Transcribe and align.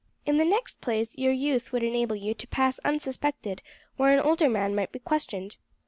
In 0.25 0.37
the 0.37 0.45
next 0.45 0.81
place, 0.81 1.15
your 1.15 1.31
youth 1.31 1.71
would 1.71 1.83
enable 1.83 2.15
you 2.15 2.33
to 2.33 2.47
pass 2.47 2.79
unsuspected 2.83 3.61
where 3.97 4.11
an 4.11 4.19
older 4.19 4.49
man 4.49 4.73
might 4.73 4.91
be 4.91 4.97
questioned. 4.97 5.57